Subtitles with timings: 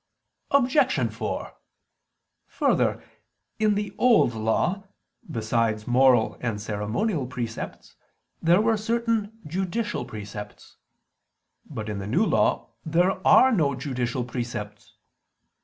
[0.49, 1.11] Obj.
[1.13, 1.53] 4:
[2.47, 3.03] Further,
[3.59, 4.85] in the Old Law,
[5.29, 7.95] besides moral and ceremonial precepts,
[8.41, 10.77] there were certain judicial precepts.
[11.69, 14.95] But in the New Law there are no judicial precepts.